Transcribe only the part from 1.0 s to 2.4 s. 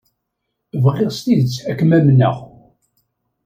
s tidet ad kem-amneɣ.